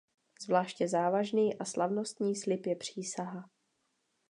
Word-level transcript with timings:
Zvláště 0.41 0.87
závažný 0.87 1.55
a 1.57 1.65
slavnostní 1.65 2.35
slib 2.35 2.65
je 2.65 2.75
přísaha. 2.75 3.49